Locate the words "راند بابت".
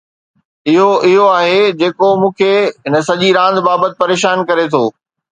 3.37-3.91